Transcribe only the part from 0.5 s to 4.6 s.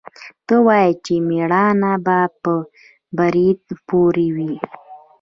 وا چې مېړانه به په برېت پورې وي.